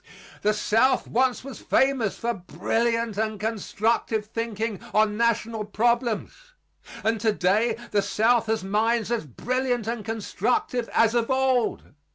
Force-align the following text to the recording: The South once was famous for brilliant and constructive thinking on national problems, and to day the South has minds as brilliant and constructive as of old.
The 0.41 0.55
South 0.55 1.07
once 1.07 1.43
was 1.43 1.59
famous 1.59 2.17
for 2.17 2.33
brilliant 2.33 3.19
and 3.19 3.39
constructive 3.39 4.25
thinking 4.25 4.81
on 4.95 5.15
national 5.15 5.63
problems, 5.65 6.31
and 7.03 7.21
to 7.21 7.31
day 7.31 7.77
the 7.91 8.01
South 8.01 8.47
has 8.47 8.63
minds 8.63 9.11
as 9.11 9.27
brilliant 9.27 9.85
and 9.85 10.03
constructive 10.03 10.89
as 10.93 11.13
of 11.13 11.29
old. 11.29 11.93